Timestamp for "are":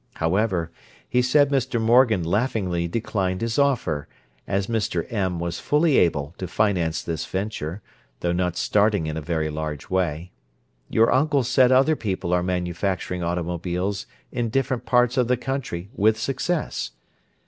12.33-12.41